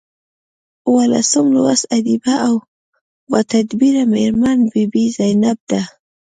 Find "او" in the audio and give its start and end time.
2.47-2.55